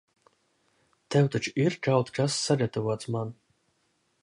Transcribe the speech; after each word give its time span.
Tev 1.15 1.29
taču 1.35 1.53
ir 1.65 1.77
kaut 1.89 2.11
kas 2.17 2.41
sagatavots 2.47 3.13
man? 3.17 3.37